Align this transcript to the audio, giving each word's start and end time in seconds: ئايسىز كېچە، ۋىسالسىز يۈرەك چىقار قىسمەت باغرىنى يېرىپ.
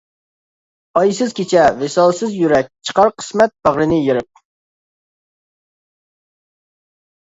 ئايسىز 1.01 1.35
كېچە، 1.39 1.65
ۋىسالسىز 1.83 2.33
يۈرەك 2.39 2.73
چىقار 2.91 3.13
قىسمەت 3.21 3.55
باغرىنى 3.63 4.03
يېرىپ. 4.03 4.45